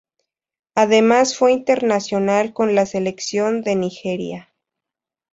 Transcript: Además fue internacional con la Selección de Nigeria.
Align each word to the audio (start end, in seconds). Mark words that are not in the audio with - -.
Además 0.73 1.37
fue 1.37 1.51
internacional 1.51 2.53
con 2.53 2.73
la 2.73 2.87
Selección 2.87 3.61
de 3.61 3.75
Nigeria. 3.75 4.49